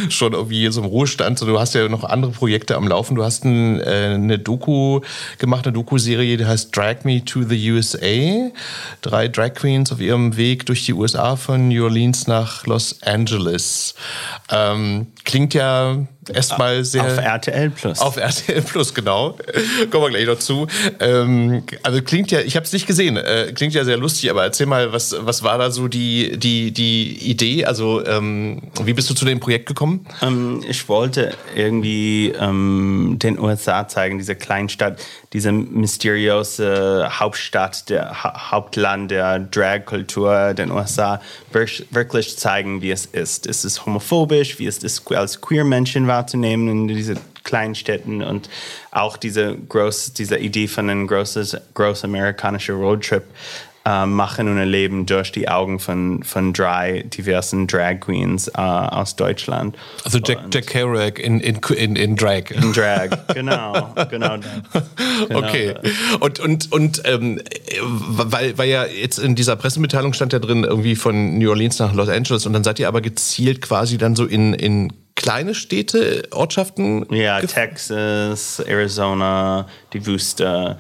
[0.09, 3.15] schon irgendwie so im Ruhestand, sondern du hast ja noch andere Projekte am Laufen.
[3.15, 5.01] Du hast ein, äh, eine Doku
[5.39, 8.51] gemacht, eine Doku-Serie, die heißt Drag Me to the USA.
[9.03, 13.95] Drei Drag Queens auf ihrem Weg durch die USA von New Orleans nach Los Angeles.
[14.51, 17.05] Ähm, klingt ja erstmal sehr.
[17.05, 17.99] Auf RTL Plus.
[18.01, 19.37] Auf RTL Plus, genau.
[19.91, 20.67] Kommen wir gleich noch zu.
[21.01, 24.45] Ähm, also klingt ja, ich habe es nicht gesehen, äh, klingt ja sehr lustig, aber
[24.45, 27.65] erzähl mal, was, was war da so die, die, die Idee?
[27.65, 30.07] Also, ähm, wie bist du zu dem Projekt gekommen?
[30.23, 35.01] Ähm, ich wollte irgendwie ähm, den USA zeigen, diese Kleinstadt,
[35.33, 43.47] diese mysteriöse Hauptstadt, der ha Hauptland der Drag-Kultur den USA, wirklich zeigen, wie es ist.
[43.47, 44.59] Ist es homophobisch?
[44.59, 48.49] Wie ist es als queer Menschen wahrzunehmen in diesen kleinen Städten und
[48.91, 53.25] auch diese, groß, diese Idee von einem großen groß amerikanischen Roadtrip
[53.85, 59.15] äh, machen und erleben durch die Augen von, von drei diversen Drag Queens äh, aus
[59.17, 59.77] Deutschland.
[60.05, 62.51] Also Jack, Jack Kerouac in, in, in, in Drag.
[62.51, 63.93] In Drag, genau.
[64.09, 64.39] genau, genau
[65.35, 65.75] okay.
[66.21, 67.43] Und, und, und ähm,
[67.83, 71.93] weil, weil ja jetzt in dieser Pressemitteilung stand ja drin, irgendwie von New Orleans nach
[71.93, 76.29] Los Angeles und dann seid ihr aber gezielt quasi dann so in, in kleine Städte,
[76.33, 77.07] Ortschaften?
[77.11, 80.77] Ja, Texas, Arizona, die Wüste.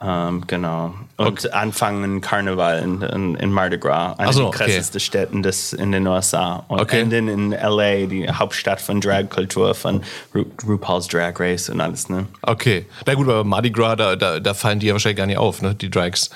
[0.00, 0.94] Ähm, genau.
[1.16, 1.50] Und okay.
[1.50, 5.04] anfangen Karneval in, in, in Mardi Gras, eine so, der krassesten okay.
[5.04, 6.64] Städten des, in den USA.
[6.68, 7.00] Und okay.
[7.00, 10.02] enden in LA, die Hauptstadt von Dragkultur, von
[10.34, 12.08] Ru RuPaul's Drag Race und alles.
[12.08, 12.26] Ne?
[12.42, 12.86] Okay.
[13.06, 15.62] Na gut, aber Mardi Gras, da, da, da fallen die ja wahrscheinlich gar nicht auf,
[15.62, 15.74] ne?
[15.74, 16.30] die Drags.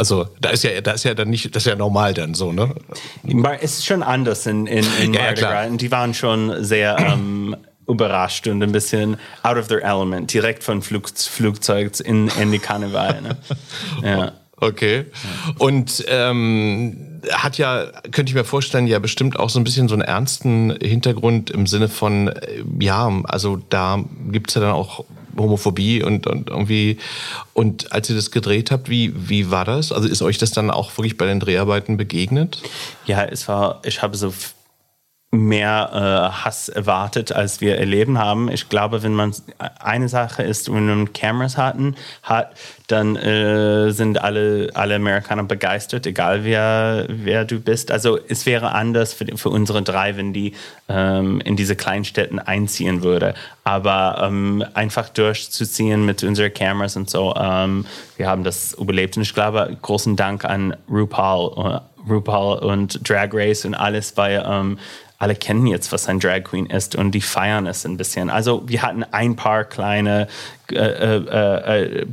[0.00, 2.52] Also da ist ja, da ist ja dann nicht, das ist ja normal dann so,
[2.52, 2.74] ne?
[3.60, 5.68] Es ist schon anders in, in, in ja, Mardi Gras.
[5.68, 7.54] Und die waren schon sehr ähm,
[7.86, 12.58] überrascht und ein bisschen out of their element, direkt von Flug, Flugzeug in, in die
[12.58, 13.20] Karneval.
[13.20, 13.36] Ne?
[14.02, 14.32] Ja.
[14.56, 15.04] Okay.
[15.58, 19.96] Und ähm, hat ja, könnte ich mir vorstellen, ja bestimmt auch so ein bisschen so
[19.96, 25.04] einen ernsten Hintergrund im Sinne von, äh, ja, also da gibt es ja dann auch
[25.36, 26.98] Homophobie und, und irgendwie.
[27.54, 29.92] Und als ihr das gedreht habt, wie, wie war das?
[29.92, 32.62] Also ist euch das dann auch wirklich bei den Dreharbeiten begegnet?
[33.06, 34.32] Ja, es war, ich habe so
[35.32, 38.50] mehr äh, Hass erwartet, als wir erleben haben.
[38.50, 39.32] Ich glaube, wenn man
[39.78, 42.52] eine Sache ist, wenn man Cameras hatten, hat,
[42.90, 47.90] dann äh, sind alle, alle Amerikaner begeistert, egal wer, wer du bist.
[47.90, 50.54] Also es wäre anders für, für unsere drei, wenn die
[50.88, 53.34] ähm, in diese Kleinstädten einziehen würde.
[53.64, 59.16] Aber ähm, einfach durchzuziehen mit unseren Cameras und so, ähm, wir haben das überlebt.
[59.16, 64.44] Und ich glaube, großen Dank an RuPaul, uh, RuPaul und Drag Race und alles, weil
[64.46, 64.78] ähm,
[65.20, 68.30] alle kennen jetzt, was ein Drag Queen ist und die feiern es ein bisschen.
[68.30, 70.28] Also wir hatten ein paar kleine
[70.72, 72.06] äh, äh, äh,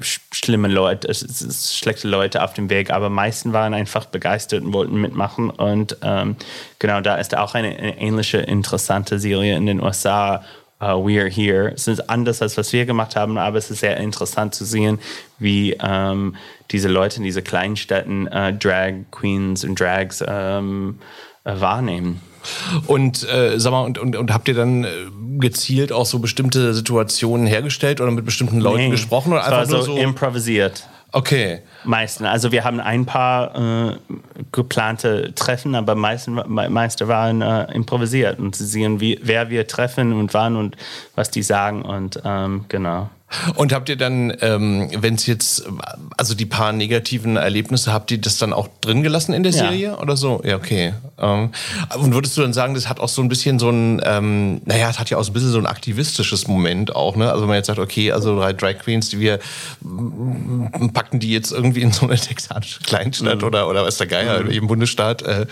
[0.00, 5.50] schlimme Leute, schlechte Leute auf dem Weg, aber meisten waren einfach begeistert und wollten mitmachen.
[5.50, 6.36] Und ähm,
[6.78, 10.44] genau da ist auch eine, eine, ähnliche interessante Serie in den USA.
[10.80, 11.70] Uh, We Are Here.
[11.72, 14.98] Es ist anders als was wir gemacht haben, aber es ist sehr interessant zu sehen,
[15.38, 16.34] wie ähm,
[16.72, 20.98] diese Leute in diese kleinen Städten äh, Drag Queens und Drags ähm,
[21.44, 22.20] äh, wahrnehmen.
[22.86, 24.88] Und äh, sag mal, und, und, und habt ihr dann äh,
[25.38, 29.66] gezielt auch so bestimmte Situationen hergestellt oder mit bestimmten Leuten nee, gesprochen oder einfach war
[29.66, 30.88] nur so improvisiert?
[31.12, 31.60] Okay.
[31.84, 32.24] Meisten.
[32.24, 33.96] Also wir haben ein paar äh,
[34.50, 40.14] geplante Treffen, aber meisten, meiste waren äh, improvisiert und sie sehen, wie, wer wir treffen
[40.14, 40.76] und wann und
[41.14, 43.10] was die sagen und ähm, genau.
[43.56, 45.64] Und habt ihr dann, ähm, wenn es jetzt,
[46.16, 49.58] also die paar negativen Erlebnisse, habt ihr das dann auch drin gelassen in der Ja.
[49.58, 50.42] Serie oder so?
[50.44, 50.92] Ja, okay.
[51.18, 51.50] Ähm,
[51.96, 54.90] und würdest du dann sagen, das hat auch so ein bisschen so ein, ähm, naja,
[54.90, 57.30] es hat ja auch so ein bisschen so ein aktivistisches Moment auch, ne?
[57.30, 59.38] Also wenn man jetzt sagt, okay, also drei Drag Queens, die wir
[59.80, 63.44] mm, packen die jetzt irgendwie in so eine texanische Kleinstadt Mhm.
[63.44, 65.22] oder, oder was der Geier, in jedem Bundesstaat.
[65.22, 65.46] Äh,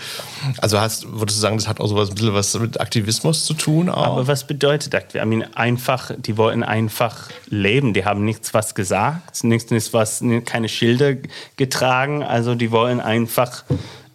[0.59, 3.45] also hast, würdest du sagen, das hat auch so was, ein bisschen was mit Aktivismus
[3.45, 4.05] zu tun auch?
[4.17, 5.03] Aber was bedeutet das?
[5.15, 7.93] I mean, einfach, die wollten einfach leben.
[7.93, 11.15] Die haben nichts was gesagt, nichts, nichts was, keine Schilder
[11.57, 12.23] getragen.
[12.23, 13.63] Also die wollen einfach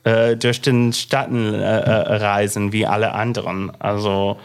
[0.06, 3.72] äh, durch den Staaten äh, äh, reisen wie alle anderen.
[3.80, 4.38] Also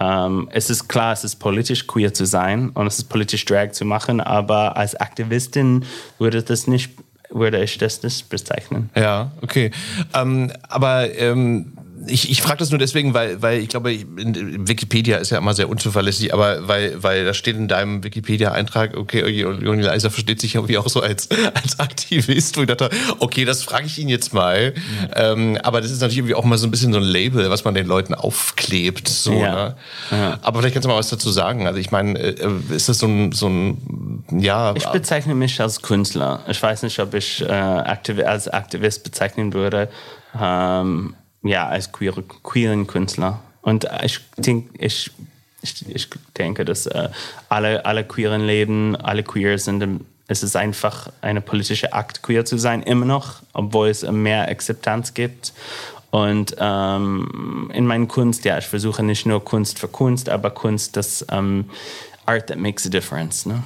[0.00, 3.72] ähm, es ist klar, es ist politisch queer zu sein und es ist politisch Drag
[3.72, 5.84] zu machen, aber als Aktivistin
[6.18, 6.92] würde das nicht,
[7.28, 8.88] würde ich das nicht bezeichnen.
[8.96, 9.70] Ja, okay.
[10.14, 11.74] Ähm, aber ähm,
[12.06, 15.68] ich, ich frage das nur deswegen, weil, weil ich glaube, Wikipedia ist ja immer sehr
[15.68, 20.78] unzuverlässig, aber weil, weil da steht in deinem Wikipedia-Eintrag, okay, Joni Leiser versteht sich irgendwie
[20.78, 24.74] auch so als, als Aktivist, wo ich dachte, okay, das frage ich ihn jetzt mal.
[25.14, 27.64] Ähm, aber das ist natürlich irgendwie auch mal so ein bisschen so ein Label, was
[27.64, 29.08] man den Leuten aufklebt.
[29.08, 29.74] So, Ja.
[30.10, 30.38] ne?
[30.42, 31.66] Aber vielleicht kannst du mal was dazu sagen.
[31.66, 34.74] Also ich meine, äh, ist das so ein, so ein ja.
[34.76, 36.40] Ich bezeichne mich als Künstler.
[36.48, 39.88] Ich weiß nicht, ob ich äh, aktiv als Aktivist bezeichnen würde.
[40.40, 43.40] Ähm, ja, als queer, queeren Künstler.
[43.62, 45.10] Und ich, denk, ich,
[45.62, 47.08] ich, ich denke, dass äh,
[47.48, 50.00] alle, alle queeren Leben, alle queer sind.
[50.26, 55.14] Es ist einfach eine politische Akt, queer zu sein, immer noch, obwohl es mehr Akzeptanz
[55.14, 55.52] gibt.
[56.10, 60.96] Und ähm, in meiner Kunst, ja, ich versuche nicht nur Kunst für Kunst, aber Kunst,
[60.96, 61.70] das ähm,
[62.26, 63.46] Art that makes a difference.
[63.46, 63.62] Ne?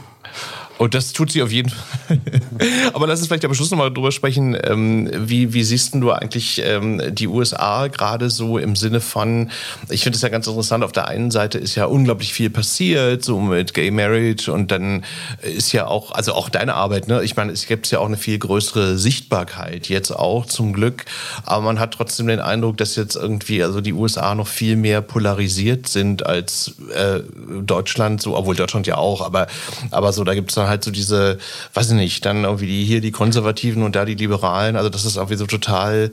[0.79, 2.21] Und das tut sie auf jeden Fall.
[2.93, 4.57] Aber lass uns vielleicht am Schluss nochmal drüber sprechen.
[4.62, 9.51] Ähm, wie, wie siehst du eigentlich ähm, die USA gerade so im Sinne von,
[9.89, 13.25] ich finde es ja ganz interessant, auf der einen Seite ist ja unglaublich viel passiert,
[13.25, 15.05] so mit Gay Marriage und dann
[15.43, 17.23] ist ja auch, also auch deine Arbeit, ne?
[17.23, 21.05] Ich meine, es gibt ja auch eine viel größere Sichtbarkeit jetzt auch zum Glück.
[21.45, 25.01] Aber man hat trotzdem den Eindruck, dass jetzt irgendwie, also die USA noch viel mehr
[25.01, 27.21] polarisiert sind als äh,
[27.62, 29.47] Deutschland, so, obwohl Deutschland ja auch, aber,
[29.91, 31.38] aber so, da gibt es halt so diese,
[31.74, 35.05] weiß ich nicht, dann irgendwie die, hier die Konservativen und da die Liberalen, also dass
[35.05, 36.12] es irgendwie so total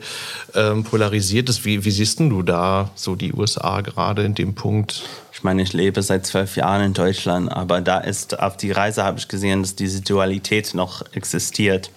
[0.55, 1.65] ähm, polarisiert ist.
[1.65, 5.03] Wie, wie siehst denn du da so die USA gerade in dem Punkt?
[5.31, 9.03] Ich meine, ich lebe seit zwölf Jahren in Deutschland, aber da ist auf die Reise
[9.03, 11.91] habe ich gesehen, dass diese Dualität noch existiert.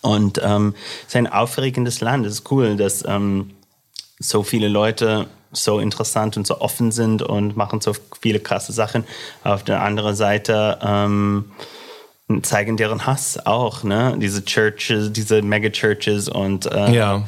[0.00, 2.26] Und ähm, es ist ein aufregendes Land.
[2.26, 3.50] Es ist cool, dass ähm,
[4.18, 9.04] so viele Leute so interessant und so offen sind und machen so viele krasse Sachen.
[9.44, 11.52] Auf der anderen Seite ähm,
[12.42, 14.16] zeigen deren Hass auch, ne?
[14.18, 17.22] Diese Churches, diese Megachurches und äh, Ja.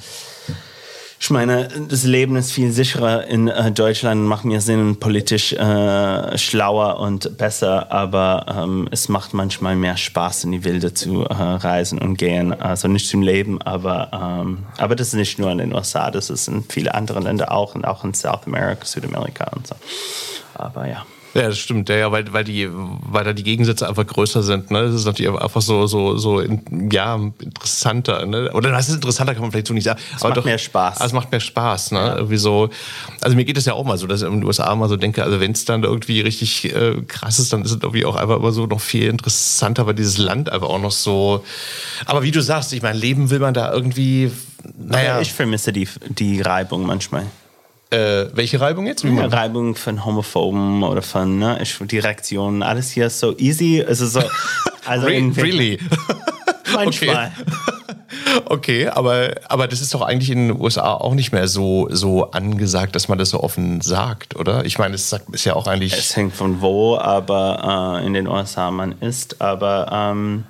[1.25, 6.37] Ich meine, das Leben ist viel sicherer in äh, Deutschland, macht mir Sinn, politisch äh,
[6.37, 11.33] schlauer und besser, aber ähm, es macht manchmal mehr Spaß, in die Wilde zu äh,
[11.33, 12.53] reisen und gehen.
[12.53, 16.29] Also nicht zum Leben, aber, ähm, aber das ist nicht nur in den USA, das
[16.29, 19.77] ist in vielen anderen Ländern auch und auch in South America, Südamerika und so.
[20.53, 21.07] Aber ja.
[21.35, 24.71] Ja, das stimmt, ja, ja, weil, weil, die, weil da die Gegensätze einfach größer sind.
[24.71, 24.85] Ne?
[24.85, 28.25] Das ist natürlich einfach so, so, so in, ja, interessanter.
[28.25, 28.53] Ne?
[28.53, 30.01] Oder das ist interessanter, kann man vielleicht so nicht sagen.
[30.15, 31.01] Es macht mehr Spaß.
[31.01, 31.91] Es macht mehr Spaß.
[31.91, 32.15] Ne?
[32.19, 32.71] Irgendwie so,
[33.21, 34.97] also mir geht es ja auch mal so, dass ich in den USA mal so
[34.97, 38.15] denke, also wenn es dann irgendwie richtig äh, krass ist, dann ist es irgendwie auch
[38.15, 41.45] einfach immer so noch viel interessanter, weil dieses Land einfach auch noch so.
[42.07, 44.31] Aber wie du sagst, ich meine, leben will man da irgendwie.
[44.79, 47.27] Naja, Ich vermisse die, die Reibung manchmal.
[47.95, 49.05] Äh, welche Reibung jetzt?
[49.05, 53.81] Man- Reibung von Homophoben oder von ne, ich, Direktionen, alles hier ist so easy.
[53.81, 54.23] Es ist so,
[54.85, 55.79] also Re really?
[56.75, 57.33] Manchmal.
[58.47, 62.31] Okay, aber, aber das ist doch eigentlich in den USA auch nicht mehr so, so
[62.31, 64.65] angesagt, dass man das so offen sagt, oder?
[64.65, 65.93] Ich meine, es ist ja auch eigentlich.
[65.93, 69.41] Es hängt von wo, aber äh, in den USA man ist.
[69.41, 70.45] Aber ähm,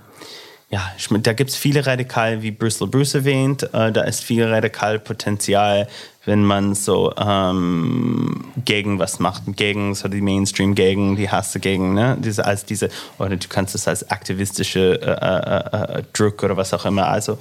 [0.71, 0.83] ja,
[1.23, 3.63] da gibt es viele Radikale, wie Bristol Bruce erwähnt.
[3.73, 5.89] Äh, da ist viel Radikalpotenzial,
[6.27, 11.95] wenn man so ähm, gegen was macht, gegen so die Mainstream, gegen die Hasse, gegen
[11.95, 16.57] ne, diese als diese oder du kannst es als aktivistische äh, äh, äh, Druck oder
[16.57, 17.09] was auch immer.
[17.09, 17.39] Also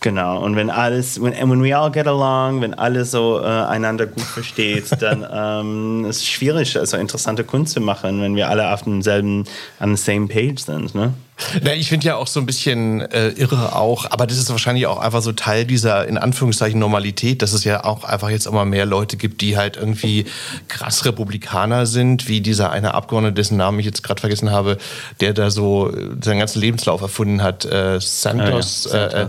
[0.00, 0.42] genau.
[0.42, 4.24] Und wenn alles, when, when we all get along, wenn alle so äh, einander gut
[4.24, 8.82] versteht, dann ähm, ist es schwierig, also interessante Kunst zu machen, wenn wir alle auf
[8.82, 9.44] demselben,
[9.80, 10.94] on the same page sind.
[10.94, 11.14] Ne?
[11.62, 14.86] Na, ich finde ja auch so ein bisschen äh, irre auch, aber das ist wahrscheinlich
[14.86, 18.64] auch einfach so Teil dieser in Anführungszeichen Normalität, dass es ja auch einfach jetzt immer
[18.64, 20.26] mehr Leute gibt, die halt irgendwie
[20.68, 24.78] krass Republikaner sind, wie dieser eine Abgeordnete, dessen Namen ich jetzt gerade vergessen habe,
[25.20, 29.28] der da so seinen ganzen Lebenslauf erfunden hat, äh, Santos, Ah, ja, Äh, äh,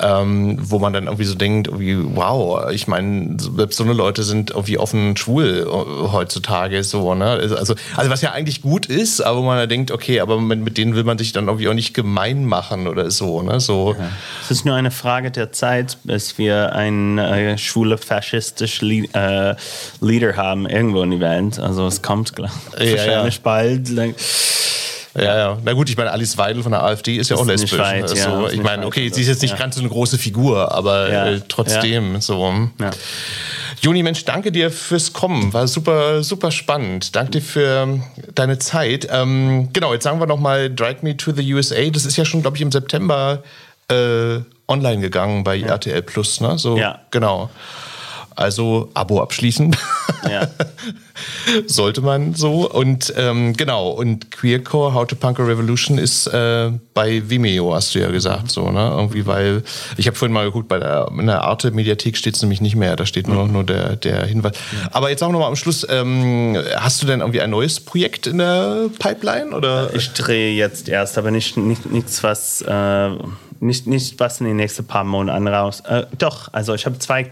[0.00, 4.22] ähm, wo man dann irgendwie so denkt, irgendwie, wow, ich meine, selbst so eine Leute
[4.22, 7.26] sind irgendwie offen schwul äh, heutzutage so, ne?
[7.26, 10.78] Also, also was ja eigentlich gut ist, aber man dann denkt, okay, aber mit, mit
[10.78, 13.60] denen will man sich dann irgendwie auch nicht gemein machen oder so, ne?
[13.60, 13.96] So.
[14.44, 19.54] Es ist nur eine Frage der Zeit, bis wir einen äh, schwule faschistischen Le äh,
[20.00, 21.60] Leader haben irgendwo in der Welt.
[21.60, 23.40] Also es kommt glaub, Ja, wahrscheinlich ja.
[23.44, 23.88] bald.
[25.16, 25.58] Ja, ja.
[25.64, 27.78] Na gut, ich meine, Alice Weidel von der AfD ist ja Ist auch lesbisch.
[27.78, 28.16] weit, ne?
[28.16, 29.58] ja, so, ist ich meine, okay, also, sie ist jetzt nicht ja.
[29.58, 32.52] ganz so eine große Figur, aber Ja, äh, trotzdem so.
[32.80, 32.90] Ja.
[33.80, 35.52] Juni, Mensch, danke dir fürs Kommen.
[35.52, 37.14] War super, super spannend.
[37.14, 38.00] Danke dir für
[38.34, 39.08] deine Zeit.
[39.10, 41.88] Ähm, genau, jetzt sagen wir nochmal Drag Me to the USA.
[41.90, 43.42] Das ist ja schon, glaube ich, im September
[43.88, 46.58] äh, online gegangen bei RTL Plus, ne?
[46.58, 47.00] So, Ja.
[47.10, 47.50] Genau.
[48.40, 49.76] Also Abo abschließen.
[50.28, 50.48] Ja.
[51.66, 52.70] Sollte man so.
[52.70, 57.94] Und ähm, genau, und Queercore, How to Punk a Revolution ist äh, bei Vimeo, hast
[57.94, 58.94] du ja gesagt, so, ne?
[58.96, 59.62] Irgendwie, weil,
[59.98, 62.96] ich habe vorhin mal geguckt, bei der, in der Arte-Mediathek steht es nämlich nicht mehr,
[62.96, 64.52] da steht nur, nur der, der Hinweis.
[64.90, 68.38] Aber jetzt auch nochmal am Schluss, ähm, hast du denn irgendwie ein neues Projekt in
[68.38, 69.54] der Pipeline?
[69.54, 69.94] Oder?
[69.94, 73.10] Ich drehe jetzt erst, aber nicht, nicht nichts, was äh,
[73.60, 75.80] nicht, nicht was in den nächsten paar Monaten raus.
[75.80, 77.30] Äh, doch, also ich habe zwei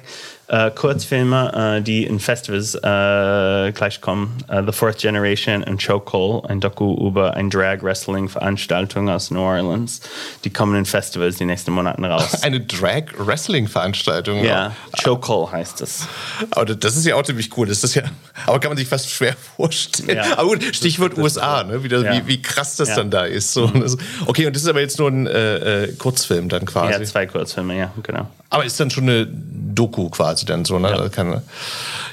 [0.49, 4.37] äh, Kurzfilme, äh, die in Festivals äh, gleich kommen.
[4.49, 10.01] Äh, The Fourth Generation und Chokehold, ein Doku über eine Drag-Wrestling-Veranstaltung aus New Orleans.
[10.45, 12.43] Die kommen in Festivals die nächsten Monaten raus.
[12.43, 14.43] Eine Drag-Wrestling-Veranstaltung.
[14.45, 14.73] ja,
[15.03, 16.07] Chokehold heißt es.
[16.51, 17.67] Aber das ist ja auch ziemlich cool.
[17.67, 18.03] Das ist ja,
[18.47, 20.17] aber kann man sich fast schwer vorstellen.
[20.17, 20.39] Ja.
[20.39, 21.83] Aber gut, Stichwort USA, ne?
[21.85, 22.13] Wie, das, Ja.
[22.15, 22.97] wie, wie krass das Ja.
[22.97, 23.53] dann da ist.
[23.53, 23.67] So.
[23.67, 23.97] Das-
[24.27, 26.93] Okay, und das ist aber jetzt nur ein äh, äh, Kurzfilm dann quasi.
[26.93, 28.27] Ja, zwei Kurzfilme, ja, genau.
[28.51, 30.91] aber ist dann schon eine Doku quasi dann so, ne?
[30.91, 31.09] Ja.
[31.09, 31.43] Kann,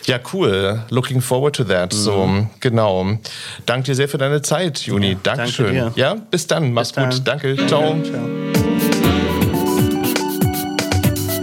[0.06, 0.84] ja, cool.
[0.90, 1.94] Looking forward to that.
[1.94, 3.18] So, genau.
[3.66, 5.18] Danke dir sehr für deine Zeit, Juni.
[5.22, 5.74] Dankeschön.
[5.74, 5.92] dir.
[5.96, 6.74] Ja, bis dann.
[6.74, 7.40] Mach's Bis dann.
[7.40, 7.56] gut.
[7.56, 7.68] Danke.
[7.68, 7.96] Ciao.
[8.04, 8.30] Ciao.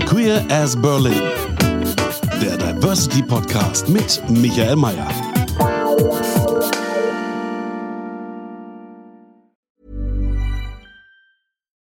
[0.07, 1.21] Queer as Berlin.
[2.41, 5.09] Der Diversity Podcast mit Michael Mayer.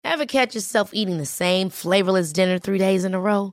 [0.05, 3.53] Ever catch yourself eating the same flavorless dinner three days in a row?